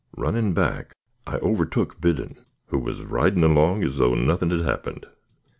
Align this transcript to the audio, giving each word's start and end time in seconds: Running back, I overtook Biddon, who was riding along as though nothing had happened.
Running 0.17 0.55
back, 0.55 0.95
I 1.27 1.35
overtook 1.43 2.01
Biddon, 2.01 2.37
who 2.69 2.79
was 2.79 3.03
riding 3.03 3.43
along 3.43 3.83
as 3.83 3.97
though 3.97 4.15
nothing 4.15 4.49
had 4.49 4.61
happened. 4.61 5.05